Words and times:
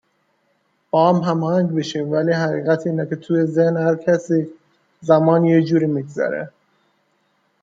باهم 0.91 1.21
هماهنگ 1.21 1.75
بشیم 1.75 2.07
ولی 2.09 2.31
حقیقت 2.31 2.87
اینه 2.87 3.05
که 3.05 3.15
توی 3.15 3.45
ذهن 3.45 3.77
هرکسی، 3.77 4.47
زمان 5.01 5.45
یه 5.45 5.63
جوری 5.63 5.85
میگذره 5.87 6.51